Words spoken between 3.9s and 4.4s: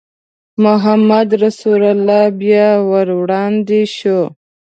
شو.